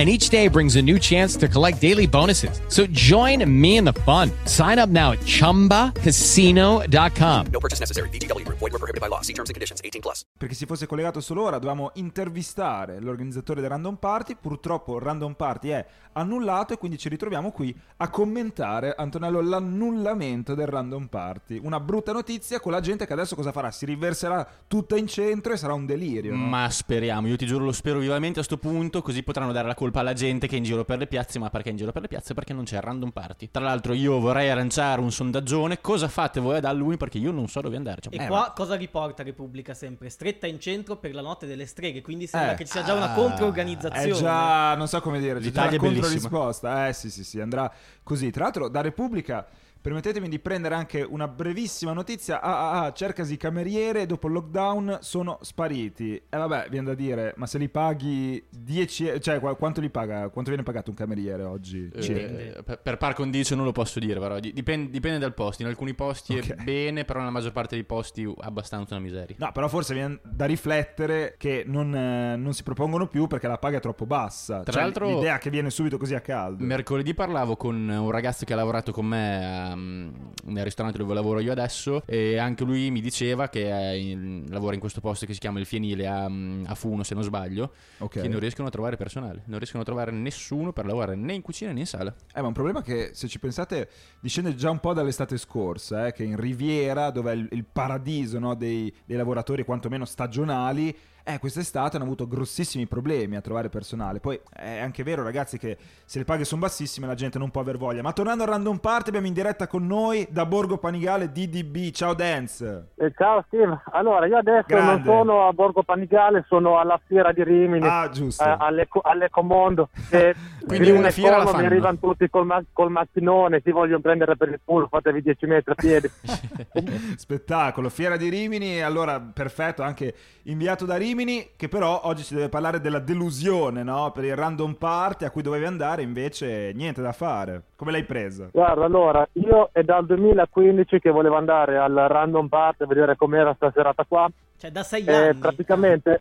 and 0.00 0.08
each 0.08 0.30
day 0.30 0.48
brings 0.48 0.76
a 0.76 0.82
new 0.82 0.98
chance 0.98 1.36
to 1.36 1.46
collect 1.46 1.78
daily 1.78 2.06
bonuses. 2.06 2.62
So 2.68 2.86
join 2.86 3.44
me 3.46 3.76
in 3.76 3.84
the 3.84 3.92
fun. 3.92 4.30
Sign 4.46 4.78
up 4.78 4.88
now 4.88 5.12
at 5.12 5.18
ChumbaCasino.com. 5.26 7.46
No 7.52 7.60
purchase 7.60 7.80
necessary. 7.80 8.08
BGW. 8.08 8.48
Void 8.48 8.72
were 8.72 8.78
prohibited 8.78 9.02
by 9.02 9.08
law. 9.08 9.20
See 9.20 9.34
terms 9.34 9.50
and 9.50 9.56
conditions. 9.56 9.82
18 9.84 10.00
plus. 10.00 10.24
Perché 10.38 10.54
se 10.54 10.64
fosse 10.64 10.86
collegato 10.86 11.20
solo 11.20 11.42
ora 11.42 11.58
dovevamo 11.58 11.90
intervistare 11.96 12.98
l'organizzatore 12.98 13.60
del 13.60 13.68
Random 13.68 13.96
Party. 13.96 14.38
Purtroppo 14.40 14.96
il 14.96 15.02
Random 15.02 15.34
Party 15.34 15.68
è 15.68 15.84
annullato 16.12 16.72
e 16.72 16.78
quindi 16.78 16.96
ci 16.96 17.10
ritroviamo 17.10 17.52
qui 17.52 17.76
a 17.98 18.08
commentare, 18.08 18.94
Antonello, 18.96 19.42
l'annullamento 19.42 20.54
del 20.54 20.66
Random 20.66 21.08
Party. 21.08 21.60
Una 21.62 21.78
brutta 21.78 22.12
notizia 22.12 22.58
con 22.58 22.72
la 22.72 22.80
gente 22.80 23.06
che 23.06 23.12
adesso 23.12 23.34
cosa 23.34 23.52
farà? 23.52 23.70
Si 23.70 23.84
riverserà 23.84 24.48
tutta 24.66 24.96
in 24.96 25.06
centro 25.06 25.52
e 25.52 25.58
sarà 25.58 25.74
un 25.74 25.84
delirio. 25.84 26.34
no? 26.34 26.42
Ma 26.46 26.70
speriamo, 26.70 27.26
io 27.26 27.36
ti 27.36 27.44
giuro 27.44 27.66
lo 27.66 27.72
spero 27.72 27.98
vivamente 27.98 28.40
a 28.40 28.42
sto 28.42 28.56
punto, 28.56 29.02
così 29.02 29.22
potranno 29.22 29.52
dare 29.52 29.66
la 29.66 29.74
colpa 29.74 29.88
alla 29.98 30.12
gente 30.12 30.46
che 30.46 30.54
è 30.54 30.58
in 30.58 30.64
giro 30.64 30.84
per 30.84 30.98
le 30.98 31.06
piazze, 31.08 31.38
ma 31.40 31.50
perché 31.50 31.68
è 31.68 31.72
in 31.72 31.78
giro 31.78 31.90
per 31.92 32.02
le 32.02 32.08
piazze? 32.08 32.32
Perché 32.34 32.52
non 32.52 32.64
c'è 32.64 32.76
il 32.76 32.82
random 32.82 33.10
party. 33.10 33.48
Tra 33.50 33.64
l'altro 33.64 33.92
io 33.92 34.20
vorrei 34.20 34.48
arranciare 34.48 35.00
un 35.00 35.10
sondaggione, 35.10 35.80
cosa 35.80 36.06
fate 36.08 36.38
voi 36.40 36.56
ad 36.58 36.64
Halloween? 36.64 36.96
Perché 36.96 37.18
io 37.18 37.32
non 37.32 37.48
so 37.48 37.60
dove 37.60 37.76
andare. 37.76 38.00
Cioè, 38.00 38.14
E 38.14 38.22
Eh, 38.24 38.26
qua 38.28 38.38
ma- 38.40 38.52
cosa 38.54 38.76
riporta 38.76 39.22
Repubblica 39.22 39.74
sempre? 39.74 40.08
Stretta 40.10 40.46
in 40.46 40.60
centro 40.60 40.96
per 40.96 41.12
la 41.14 41.22
notte 41.22 41.46
delle 41.46 41.66
streghe, 41.66 42.00
quindi 42.02 42.26
sembra 42.26 42.52
Eh. 42.52 42.56
che 42.56 42.64
ci 42.64 42.70
sia 42.72 42.82
già 42.84 42.94
una 42.94 43.12
controorganizzazione. 43.12 44.10
È 44.10 44.12
già, 44.12 44.74
non 44.76 44.86
so 44.88 45.00
come 45.00 45.18
dire, 45.18 45.38
L'Italia 45.40 45.76
è 45.76 45.80
bellissima. 45.80 46.28
controrisposta. 46.28 46.88
Eh 46.88 46.92
sì, 46.92 47.10
sì, 47.10 47.24
sì, 47.24 47.40
andrà 47.40 47.70
così. 48.02 48.30
Tra 48.30 48.44
l'altro, 48.44 48.68
da 48.68 48.80
Repubblica, 48.80 49.46
permettetemi 49.80 50.28
di 50.28 50.38
prendere 50.38 50.74
anche 50.74 51.02
una 51.02 51.28
brevissima 51.28 51.92
notizia. 51.92 52.40
Ah, 52.40 52.70
ah, 52.70 52.84
ah, 52.84 52.92
cercasi 52.92 53.36
cameriere, 53.36 54.06
dopo 54.06 54.26
il 54.26 54.34
lockdown 54.34 54.98
sono 55.00 55.38
spariti. 55.42 56.14
E 56.16 56.36
vabbè, 56.36 56.66
viene 56.70 56.86
da 56.86 56.94
dire, 56.94 57.34
ma 57.36 57.46
se 57.46 57.58
li 57.58 57.68
paghi 57.68 58.42
10, 58.50 59.06
e- 59.06 59.20
cioè 59.20 59.38
qua- 59.40 59.54
quanto 59.56 59.80
li 59.80 59.90
paga, 59.90 60.28
quanto 60.28 60.50
viene 60.50 60.62
pagato 60.62 60.90
un 60.90 60.96
cameriere 60.96 61.42
oggi? 61.44 61.90
eh, 61.94 62.02
Cioè, 62.02 62.62
per, 62.64 62.80
per 62.80 62.96
par 62.96 63.14
condicio 63.14 63.54
non 63.54 63.64
lo 63.64 63.72
posso 63.72 63.98
dire, 64.00 64.18
però 64.20 64.38
di- 64.38 64.52
dipende, 64.52 64.90
dipende 64.90 65.18
dal 65.18 65.34
posto. 65.34 65.62
In 65.62 65.68
alcuni 65.68 65.94
posti 65.94 66.34
Ok. 66.36 66.50
è 66.50 66.54
bene, 66.62 67.04
però 67.04 67.18
nella 67.20 67.30
maggior 67.30 67.52
parte 67.52 67.74
dei 67.74 67.84
posti 67.84 68.30
abbastanza 68.40 68.94
una 68.94 69.02
miseria. 69.04 69.36
No, 69.38 69.50
però 69.52 69.68
forse 69.68 69.94
viene 69.94 70.18
da 70.22 70.44
riflettere 70.46 71.34
che 71.38 71.64
non, 71.66 71.94
eh, 71.94 72.36
non 72.36 72.52
si 72.52 72.62
propongono 72.62 73.06
più 73.08 73.26
perché 73.26 73.46
la 73.48 73.58
paga 73.58 73.78
è 73.78 73.80
troppo 73.80 74.06
bassa. 74.06 74.60
Tra 74.62 74.72
Cioè, 74.72 74.82
l'altro- 74.82 75.08
l'idea 75.08 75.38
che 75.38 75.50
viene 75.50 75.70
subito 75.70 75.96
così 75.98 76.14
a 76.14 76.20
caldo. 76.20 76.64
Mercoledì 76.64 77.14
parlavo 77.14 77.56
con 77.56 77.88
un 77.88 78.10
ragazzo 78.10 78.44
che 78.44 78.52
ha 78.52 78.56
lavorato 78.56 78.92
con 78.92 79.06
me 79.06 79.69
um, 79.69 79.69
nel 79.74 80.64
ristorante 80.64 80.98
dove 80.98 81.14
lavoro 81.14 81.40
io 81.40 81.52
adesso 81.52 82.02
e 82.06 82.36
anche 82.38 82.64
lui 82.64 82.90
mi 82.90 83.00
diceva 83.00 83.48
che 83.48 83.60
in- 83.98 84.44
lavora 84.48 84.74
in 84.74 84.80
questo 84.80 85.00
posto 85.00 85.26
che 85.26 85.32
si 85.32 85.38
chiama 85.40 85.58
il 85.58 85.66
Fienile 85.66 86.06
a, 86.06 86.26
um, 86.26 86.64
a 86.66 86.74
Funo 86.74 87.02
se 87.02 87.14
non 87.14 87.22
sbaglio 87.22 87.72
Ok. 87.98 88.20
che 88.20 88.28
non 88.28 88.40
riescono 88.40 88.68
a 88.68 88.70
trovare 88.70 88.96
personale 88.96 89.42
non 89.46 89.58
riescono 89.58 89.82
a 89.82 89.84
trovare 89.86 90.10
nessuno 90.10 90.72
per 90.72 90.86
lavorare 90.86 91.16
né 91.16 91.34
in 91.34 91.42
cucina 91.42 91.72
né 91.72 91.80
in 91.80 91.86
sala 91.86 92.14
Eh, 92.34 92.40
ma 92.40 92.46
un 92.48 92.52
problema 92.52 92.82
che, 92.82 93.10
se 93.12 93.28
ci 93.28 93.38
pensate, 93.38 93.88
discende 94.20 94.54
già 94.54 94.70
un 94.70 94.78
po' 94.80 94.92
dall'estate 94.92 95.36
scorsa, 95.36 96.06
eh, 96.06 96.12
che 96.12 96.24
in 96.24 96.36
Riviera, 96.36 97.10
dove 97.10 97.32
è 97.32 97.34
il, 97.34 97.48
il 97.52 97.64
paradiso 97.64 98.38
no, 98.38 98.54
dei, 98.54 98.92
dei 99.04 99.16
lavoratori 99.16 99.64
quantomeno 99.64 100.04
stagionali, 100.04 100.94
eh, 101.24 101.38
quest'estate 101.38 101.96
hanno 101.96 102.04
avuto 102.04 102.26
grossissimi 102.26 102.86
problemi 102.86 103.36
a 103.36 103.40
trovare 103.40 103.68
personale. 103.68 104.20
Poi 104.20 104.40
è 104.52 104.78
anche 104.78 105.02
vero, 105.02 105.22
ragazzi, 105.22 105.58
che 105.58 105.76
se 106.04 106.18
le 106.18 106.24
paghe 106.24 106.44
sono 106.44 106.60
bassissime 106.62 107.06
la 107.06 107.14
gente 107.14 107.38
non 107.38 107.50
può 107.50 107.60
aver 107.60 107.76
voglia. 107.76 108.02
Ma 108.02 108.12
tornando 108.12 108.42
al 108.44 108.48
Random 108.50 108.78
Party, 108.78 109.08
abbiamo 109.08 109.26
in 109.26 109.32
diretta 109.32 109.66
con 109.66 109.86
noi 109.86 110.26
da 110.30 110.46
Borgo 110.46 110.78
Panigale 110.78 111.30
DDB. 111.30 111.90
Ciao 111.92 112.14
Dance! 112.14 112.88
Eh, 112.96 113.12
ciao 113.16 113.44
Steve, 113.46 113.80
allora 113.92 114.26
io 114.26 114.36
adesso 114.38 114.66
Grande. 114.66 114.92
non 114.92 115.02
sono 115.04 115.46
a 115.48 115.52
Borgo 115.52 115.82
Panigale, 115.82 116.44
sono 116.48 116.78
alla 116.78 117.00
fiera 117.06 117.32
di 117.32 117.42
Rimini, 117.44 117.86
Ah, 117.86 118.08
giusto. 118.10 118.44
eh, 118.44 118.56
all'Eco- 118.58 119.00
all'Ecomondo. 119.02 119.88
E 120.12 120.34
Quindi 120.66 120.90
una 120.90 121.10
fiera 121.10 121.36
la 121.38 121.44
Como 121.44 121.56
mi 121.56 121.62
fanno. 121.62 121.72
arrivano 121.72 121.98
tutti 121.98 122.28
col, 122.28 122.44
ma- 122.46 122.62
col 122.72 122.90
macchinone, 122.90 123.60
ti 123.62 123.70
vogliono 123.70 124.00
prendere 124.00 124.36
per 124.36 124.48
il 124.48 124.60
culo, 124.64 124.86
fatevi 124.88 125.22
10 125.22 125.46
metri 125.46 125.72
a 125.72 125.74
piedi. 125.74 126.10
Spettacolo, 127.16 127.88
Fiera 127.88 128.16
di 128.16 128.28
Rimini, 128.28 128.80
allora 128.82 129.20
perfetto, 129.20 129.82
anche 129.82 130.14
inviato 130.44 130.84
da 130.84 130.96
Rimini, 130.96 131.08
che 131.56 131.68
però 131.68 132.00
oggi 132.04 132.22
ci 132.22 132.34
deve 132.34 132.48
parlare 132.48 132.80
della 132.80 132.98
delusione, 132.98 133.82
no? 133.82 134.10
Per 134.12 134.24
il 134.24 134.36
random 134.36 134.74
party 134.74 135.24
a 135.24 135.30
cui 135.30 135.42
dovevi 135.42 135.64
andare, 135.64 136.02
invece 136.02 136.72
niente 136.74 137.02
da 137.02 137.12
fare. 137.12 137.62
Come 137.76 137.90
l'hai 137.90 138.04
presa? 138.04 138.48
Guarda, 138.52 138.84
allora, 138.84 139.26
io 139.32 139.70
è 139.72 139.82
dal 139.82 140.06
2015 140.06 140.98
che 141.00 141.10
volevo 141.10 141.36
andare 141.36 141.78
al 141.78 141.92
Random 141.94 142.48
Party 142.48 142.84
a 142.84 142.86
vedere 142.86 143.16
com'era 143.16 143.52
sta 143.54 143.70
serata 143.74 144.04
qua. 144.06 144.28
Cioè, 144.58 144.70
da 144.70 144.82
sei 144.82 145.04
E 145.06 145.12
anni. 145.14 145.38
praticamente, 145.38 146.20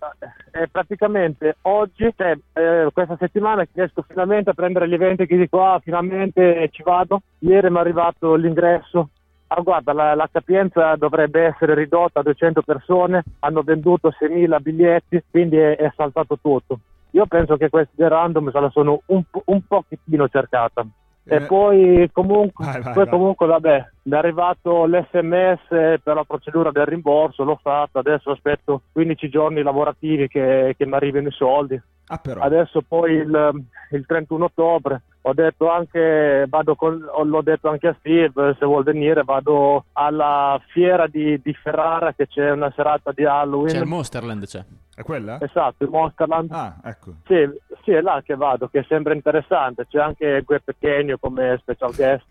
e 0.51 0.67
praticamente 0.69 1.57
oggi, 1.63 2.09
cioè, 2.15 2.37
eh, 2.53 2.87
questa 2.93 3.17
settimana 3.19 3.67
riesco 3.73 4.03
finalmente 4.07 4.51
a 4.51 4.53
prendere 4.53 4.87
gli 4.87 4.93
eventi 4.93 5.25
che 5.25 5.35
dico, 5.37 5.61
ah, 5.61 5.79
finalmente 5.83 6.69
ci 6.71 6.81
vado. 6.83 7.21
Ieri 7.39 7.69
mi 7.69 7.75
è 7.77 7.79
arrivato 7.79 8.35
l'ingresso. 8.35 9.09
Ah, 9.51 9.61
guarda, 9.61 9.93
la, 9.93 10.13
la 10.13 10.29
capienza 10.31 10.95
dovrebbe 10.95 11.45
essere 11.45 11.73
ridotta 11.73 12.19
a 12.19 12.23
200 12.23 12.61
persone, 12.61 13.23
hanno 13.39 13.63
venduto 13.63 14.09
6.000 14.09 14.59
biglietti, 14.61 15.23
quindi 15.31 15.57
è, 15.57 15.75
è 15.75 15.91
saltato 15.95 16.37
tutto. 16.39 16.79
Io 17.11 17.25
penso 17.25 17.57
che 17.57 17.69
questi 17.69 17.95
del 17.95 18.09
random 18.09 18.51
se 18.51 18.59
la 18.59 18.69
sono 18.69 19.01
un, 19.07 19.23
po- 19.29 19.41
un 19.45 19.61
pochettino 19.67 20.27
cercata. 20.27 20.85
Eh, 21.23 21.35
E 21.37 21.41
poi 21.41 22.07
comunque, 22.11 22.63
Vai, 22.65 22.81
vai, 22.81 22.93
poi 22.93 23.03
vai. 23.05 23.09
comunque 23.09 23.47
vabbè, 23.47 23.89
mi 24.09 24.15
è 24.15 24.17
arrivato 24.17 24.85
l'SMS 24.85 25.67
per 25.69 26.15
la 26.15 26.23
procedura 26.25 26.71
del 26.71 26.87
rimborso, 26.87 27.43
l'ho 27.43 27.59
fatto, 27.61 27.99
adesso 27.99 28.31
aspetto 28.31 28.81
15 28.91 29.29
giorni 29.29 29.61
lavorativi 29.61 30.27
che, 30.27 30.73
che 30.75 30.85
mi 30.87 30.93
arrivino 30.93 31.27
i 31.27 31.31
soldi. 31.31 31.79
Ah, 32.07 32.17
però. 32.17 32.41
Adesso 32.41 32.81
poi 32.81 33.13
il, 33.13 33.63
il 33.91 34.05
31 34.07 34.45
ottobre 34.45 35.01
ho 35.21 35.33
detto 35.33 35.69
anche, 35.69 36.45
vado 36.49 36.75
con, 36.75 36.97
l'ho 36.97 37.41
detto 37.41 37.69
anche 37.69 37.87
a 37.87 37.95
Steve, 37.99 38.55
se 38.57 38.65
vuol 38.65 38.83
venire 38.83 39.23
vado 39.23 39.85
alla 39.93 40.59
fiera 40.69 41.05
di, 41.07 41.39
di 41.41 41.53
Ferrara 41.53 42.13
che 42.13 42.27
c'è 42.27 42.49
una 42.49 42.71
serata 42.75 43.11
di 43.11 43.25
Halloween. 43.25 43.73
c'è 43.73 43.79
il 43.79 43.85
Monsterland 43.85 44.45
c'è 44.45 44.63
È 44.95 45.03
quella? 45.03 45.37
Esatto, 45.39 45.83
il 45.83 45.89
Monsterland. 45.91 46.51
Ah, 46.51 46.77
ecco. 46.83 47.13
Sì, 47.27 47.47
sì, 47.83 47.91
è 47.91 48.01
là 48.01 48.21
che 48.25 48.35
vado, 48.35 48.69
che 48.69 48.85
sembra 48.87 49.13
interessante. 49.13 49.85
C'è 49.87 49.99
anche 49.99 50.41
Gue 50.43 50.61
Pechegno 50.61 51.17
come 51.19 51.57
special 51.61 51.93
guest. 51.93 52.25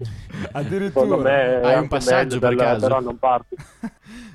Addirittura. 0.53 1.05
Secondo 1.05 1.23
me 1.23 1.61
Hai 1.69 1.81
un 1.81 1.89
passaggio 1.89 2.39
per 2.39 2.55
caso? 2.55 2.81
del 2.81 2.91
Random 2.91 3.17
Party. 3.17 3.57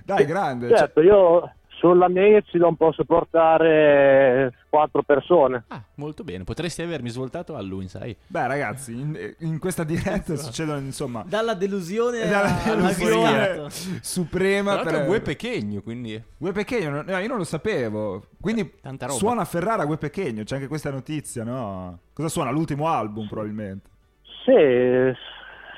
Dai, 0.06 0.26
grande. 0.26 0.68
cioè- 0.70 0.78
Certo, 0.78 1.02
io 1.02 1.54
sulla 1.68 2.08
mia 2.08 2.42
non 2.54 2.76
posso 2.78 3.04
portare 3.04 4.54
quattro 4.70 5.04
persone. 5.04 5.66
ah 5.68 5.82
molto 5.96 6.24
bene 6.24 6.44
potresti 6.46 6.82
avermi 6.82 7.10
svoltato 7.10 7.56
Halloween 7.56 7.90
sai 7.90 8.16
Beh, 8.26 8.48
ragazzi, 8.48 8.94
in, 8.94 9.36
in 9.40 9.60
questa 9.60 9.84
diretta 9.84 10.36
succedono, 10.38 10.80
insomma, 10.80 11.24
Dalla 11.28 11.54
delusione 11.54 12.28
dalla 12.28 12.64
al 12.64 12.76
delusione 12.78 13.66
suprema. 14.02 14.78
tra 14.80 14.92
per- 14.92 15.06
Gue 15.08 15.20
Pechegno 15.22 15.82
quindi 15.82 16.22
Gue 16.38 16.52
Pechegno, 16.54 16.90
no, 16.90 17.02
no, 17.06 17.18
io 17.18 17.28
non 17.28 17.38
lo 17.38 17.44
sapevo. 17.44 18.28
Quindi 18.40 18.76
Tanta 18.82 19.06
roba. 19.08 19.18
suona 19.18 19.46
Ferrara 19.46 19.84
Gue 19.86 19.98
Pechegno, 19.98 20.44
c'è 20.44 20.56
anche 20.56 20.68
questa 20.68 20.90
notizia, 20.90 21.44
no? 21.44 22.00
Cosa 22.14 22.30
suona? 22.30 22.50
L'ultimo 22.52 22.88
album, 22.88 23.28
probabilmente. 23.28 23.90
Sì, 24.46 24.52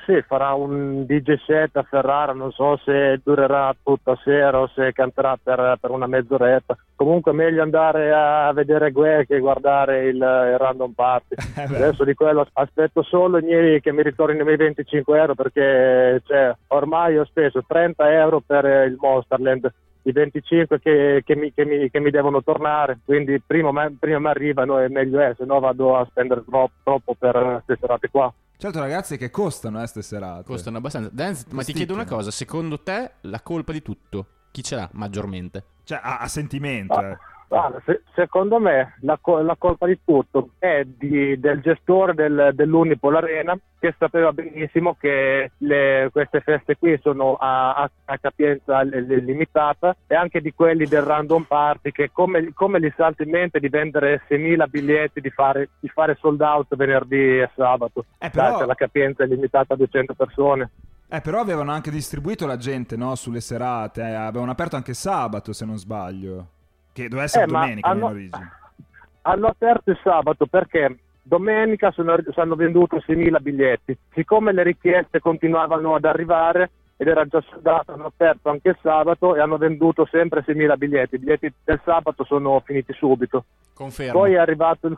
sì, 0.06 0.22
farà 0.22 0.54
un 0.54 1.04
DJ 1.04 1.34
set 1.44 1.76
a 1.76 1.82
Ferrara, 1.82 2.32
non 2.32 2.52
so 2.52 2.76
se 2.84 3.20
durerà 3.24 3.74
tutta 3.82 4.16
sera 4.22 4.60
o 4.60 4.68
se 4.68 4.92
canterà 4.92 5.36
per, 5.42 5.76
per 5.80 5.90
una 5.90 6.06
mezz'oretta. 6.06 6.76
Comunque 6.94 7.32
è 7.32 7.34
meglio 7.34 7.60
andare 7.60 8.12
a 8.14 8.52
vedere 8.52 8.92
Gue 8.92 9.24
che 9.26 9.40
guardare 9.40 10.04
il, 10.06 10.16
il 10.16 10.56
Random 10.58 10.92
Party. 10.92 11.34
Eh. 11.56 11.62
Adesso 11.62 12.04
di 12.04 12.12
quello 12.12 12.46
aspetto 12.52 13.02
solo 13.02 13.38
i 13.38 13.42
miei, 13.42 13.80
che 13.80 13.90
mi 13.90 14.02
ritornino 14.02 14.42
i 14.42 14.44
miei 14.44 14.58
25 14.58 15.18
euro 15.18 15.34
perché 15.34 16.20
cioè, 16.26 16.54
ormai 16.68 17.16
ho 17.16 17.24
speso 17.24 17.64
30 17.66 18.12
euro 18.12 18.42
per 18.46 18.64
il 18.86 18.96
Monsterland 19.00 19.72
i 20.02 20.12
25 20.12 20.78
che, 20.78 21.22
che 21.24 21.34
mi, 21.34 21.52
che 21.52 21.64
mi- 21.64 21.90
che 21.90 21.98
mi 21.98 22.10
devono 22.10 22.42
tornare, 22.42 22.98
quindi 23.04 23.40
prima, 23.44 23.90
prima 23.98 24.18
mi 24.18 24.26
arrivano 24.28 24.78
e 24.78 24.88
meglio 24.88 25.18
è, 25.18 25.34
se 25.36 25.44
no 25.44 25.58
vado 25.58 25.96
a 25.96 26.06
spendere 26.08 26.44
troppo, 26.44 26.74
troppo 26.82 27.14
per 27.18 27.62
queste 27.64 27.78
serate 27.80 28.08
qua. 28.10 28.32
Certo, 28.58 28.80
ragazzi, 28.80 29.16
che 29.16 29.30
costano 29.30 29.82
eh, 29.82 29.86
ste 29.86 30.02
serate. 30.02 30.44
Costano 30.44 30.78
abbastanza. 30.78 31.10
Danz, 31.12 31.44
ma 31.50 31.62
ti 31.62 31.72
chiedo 31.72 31.92
una 31.92 32.06
cosa, 32.06 32.30
secondo 32.30 32.82
te 32.82 33.12
la 33.22 33.40
colpa 33.42 33.72
di 33.72 33.82
tutto 33.82 34.26
chi 34.50 34.62
ce 34.62 34.76
l'ha 34.76 34.88
maggiormente? 34.92 35.64
Cioè, 35.84 36.00
a, 36.02 36.18
a 36.18 36.28
sentimento, 36.28 36.98
eh. 36.98 37.16
Guarda, 37.48 37.80
se- 37.84 38.02
secondo 38.14 38.58
me 38.58 38.96
la, 39.02 39.18
la 39.42 39.54
colpa 39.56 39.86
di 39.86 40.00
tutto 40.04 40.50
è 40.58 40.82
di- 40.84 41.38
del 41.38 41.60
gestore 41.60 42.12
del, 42.12 42.50
dell'Unipol 42.54 43.14
Arena 43.16 43.56
che 43.78 43.94
sapeva 43.98 44.32
benissimo 44.32 44.96
che 44.98 45.52
le- 45.58 46.08
queste 46.10 46.40
feste 46.40 46.76
qui 46.76 46.98
sono 47.02 47.34
a, 47.36 47.74
a- 47.74 47.90
a 48.06 48.18
capienza 48.18 48.80
li- 48.80 49.06
li- 49.06 49.24
limitata 49.24 49.94
e 50.08 50.16
anche 50.16 50.40
di 50.40 50.52
quelli 50.54 50.86
del 50.86 51.02
Random 51.02 51.44
Party 51.44 51.92
che 51.92 52.10
come, 52.12 52.52
come 52.52 52.80
gli 52.80 52.92
salta 52.96 53.22
in 53.22 53.30
mente 53.30 53.60
di 53.60 53.68
vendere 53.68 54.22
6.000 54.28 54.66
biglietti 54.68 55.20
di 55.20 55.30
fare, 55.30 55.68
di 55.78 55.88
fare 55.88 56.16
sold 56.20 56.40
out 56.40 56.74
venerdì 56.74 57.38
e 57.38 57.50
sabato 57.54 58.06
Eh, 58.18 58.30
però- 58.30 58.64
la 58.66 58.74
capienza 58.74 59.22
è 59.22 59.26
limitata 59.28 59.74
a 59.74 59.76
200 59.76 60.14
persone 60.14 60.70
Eh, 61.08 61.20
però 61.20 61.38
avevano 61.40 61.70
anche 61.70 61.92
distribuito 61.92 62.44
la 62.46 62.56
gente, 62.56 62.96
no? 62.96 63.14
Sulle 63.14 63.40
serate. 63.40 64.00
eh, 64.00 64.14
Avevano 64.14 64.50
aperto 64.50 64.74
anche 64.74 64.92
sabato, 64.94 65.52
se 65.52 65.64
non 65.64 65.76
sbaglio. 65.76 66.48
Che 66.96 67.08
doveva 67.08 67.24
essere 67.24 67.44
Eh, 67.44 67.46
domenica 67.48 67.88
in 67.90 67.94
hanno- 67.94 68.06
origine. 68.06 68.50
hanno 69.22 69.46
aperto 69.48 69.90
il 69.90 70.00
sabato 70.02 70.46
perché 70.46 70.96
domenica 71.22 71.90
sono, 71.90 72.16
hanno 72.36 72.54
venduto 72.54 73.00
6.000 73.00 73.38
biglietti. 73.38 73.94
Siccome 74.14 74.52
le 74.54 74.62
richieste 74.62 75.20
continuavano 75.20 75.94
ad 75.94 76.06
arrivare 76.06 76.70
ed 76.96 77.08
era 77.08 77.26
già 77.26 77.42
soldato, 77.50 77.92
hanno 77.92 78.06
aperto 78.06 78.48
anche 78.48 78.70
il 78.70 78.78
sabato 78.80 79.36
e 79.36 79.40
hanno 79.40 79.58
venduto 79.58 80.06
sempre 80.10 80.42
6.000 80.46 80.76
biglietti. 80.78 81.16
I 81.16 81.18
biglietti 81.18 81.52
del 81.64 81.80
sabato 81.84 82.24
sono 82.24 82.62
finiti 82.64 82.94
subito. 82.94 83.44
Confermo. 83.74 84.20
Poi 84.20 84.32
è 84.32 84.38
arrivato 84.38 84.86
il, 84.86 84.96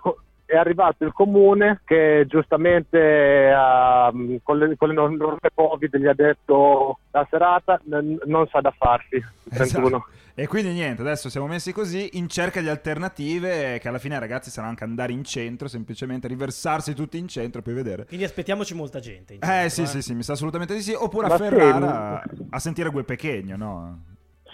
è 0.48 0.56
arrivato 0.56 1.04
il 1.04 1.12
comune 1.12 1.82
che 1.84 2.24
giustamente 2.26 3.52
ah, 3.54 4.10
con, 4.42 4.56
le, 4.56 4.76
con 4.78 4.88
le 4.88 4.94
norme 4.94 5.50
Covid 5.54 5.94
gli 5.98 6.06
ha 6.06 6.14
detto 6.14 7.00
la 7.10 7.26
serata 7.28 7.78
n- 7.84 8.18
non 8.24 8.46
sa 8.48 8.60
da 8.60 8.72
farsi. 8.76 9.16
il 9.16 9.24
31. 9.50 9.86
Esatto. 9.86 10.06
E 10.34 10.46
quindi 10.46 10.70
niente, 10.72 11.02
adesso 11.02 11.28
siamo 11.28 11.48
messi 11.48 11.72
così 11.72 12.10
in 12.12 12.28
cerca 12.28 12.60
di 12.62 12.68
alternative 12.68 13.78
che 13.78 13.88
alla 13.88 13.98
fine 13.98 14.18
ragazzi 14.18 14.50
saranno 14.50 14.70
anche 14.70 14.84
andare 14.84 15.12
in 15.12 15.24
centro, 15.24 15.68
semplicemente 15.68 16.28
riversarsi 16.28 16.94
tutti 16.94 17.18
in 17.18 17.28
centro 17.28 17.60
e 17.60 17.62
poi 17.62 17.74
vedere. 17.74 18.06
Quindi 18.06 18.24
aspettiamoci 18.24 18.74
molta 18.74 19.00
gente. 19.00 19.34
in 19.34 19.40
Eh 19.42 19.46
centro, 19.46 19.68
sì, 19.68 19.86
sì, 19.86 20.00
sì, 20.00 20.14
mi 20.14 20.22
sa 20.22 20.32
assolutamente 20.32 20.74
di 20.74 20.80
sì. 20.80 20.94
Oppure 20.94 21.26
a 21.26 21.30
Ma 21.30 21.36
sì, 21.36 21.42
Ferrara 21.42 22.22
a 22.50 22.58
sentire 22.58 22.90
quel 22.90 23.04
Pechegno, 23.04 23.56
no? 23.56 24.02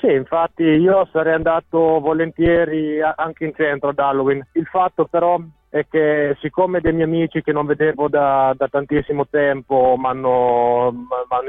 Sì, 0.00 0.10
infatti 0.10 0.62
io 0.64 1.08
sarei 1.12 1.34
andato 1.34 1.78
volentieri 2.00 3.00
anche 3.00 3.44
in 3.44 3.52
centro 3.54 3.90
ad 3.90 3.98
Halloween. 3.98 4.46
Il 4.52 4.66
fatto 4.66 5.06
però 5.06 5.38
è 5.78 5.86
che 5.88 6.36
siccome 6.40 6.80
dei 6.80 6.92
miei 6.92 7.06
amici 7.06 7.42
che 7.42 7.50
non 7.50 7.66
vedevo 7.66 8.08
da, 8.08 8.54
da 8.56 8.68
tantissimo 8.68 9.26
tempo 9.26 9.96
mi 9.98 10.06
hanno 10.06 10.92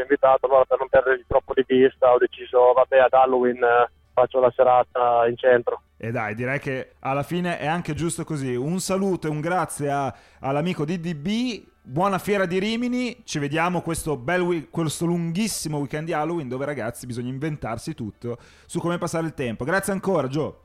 invitato, 0.02 0.48
allora 0.48 0.66
per 0.66 0.80
non 0.80 0.90
perdere 0.90 1.24
troppo 1.28 1.54
di 1.54 1.64
vista 1.68 2.12
ho 2.12 2.18
deciso, 2.18 2.74
vabbè, 2.74 2.98
ad 2.98 3.14
Halloween 3.14 3.62
eh, 3.64 3.90
faccio 4.14 4.40
la 4.40 4.52
serata 4.56 5.28
in 5.28 5.38
centro. 5.38 5.82
E 5.96 6.10
dai, 6.10 6.34
direi 6.34 6.58
che 6.58 6.94
alla 7.02 7.22
fine 7.22 7.60
è 7.60 7.68
anche 7.68 7.94
giusto 7.94 8.24
così. 8.24 8.56
Un 8.56 8.80
saluto 8.80 9.28
e 9.28 9.30
un 9.30 9.42
grazie 9.42 9.92
a- 9.92 10.12
all'amico 10.40 10.86
DDB. 10.86 11.74
Buona 11.84 12.18
fiera 12.18 12.48
di 12.48 12.58
Rimini. 12.58 13.22
Ci 13.26 13.38
vediamo 13.38 13.82
questo, 13.82 14.18
bel 14.18 14.70
questo 14.72 15.06
lunghissimo 15.06 15.78
weekend 15.78 16.08
di 16.08 16.14
Halloween 16.14 16.48
dove 16.48 16.66
ragazzi 16.66 17.06
bisogna 17.06 17.30
inventarsi 17.30 17.94
tutto 17.94 18.38
su 18.66 18.80
come 18.80 18.98
passare 18.98 19.28
il 19.28 19.36
tempo. 19.36 19.66
Grazie 19.66 19.94
ancora, 19.94 20.28
Gio. 20.28 20.62